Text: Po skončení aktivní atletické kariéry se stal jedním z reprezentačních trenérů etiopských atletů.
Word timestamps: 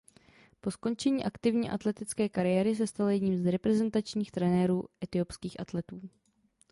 Po 0.61 0.71
skončení 0.71 1.25
aktivní 1.25 1.69
atletické 1.69 2.29
kariéry 2.29 2.75
se 2.75 2.87
stal 2.87 3.09
jedním 3.09 3.37
z 3.37 3.51
reprezentačních 3.51 4.31
trenérů 4.31 4.83
etiopských 5.03 5.59
atletů. 5.59 6.01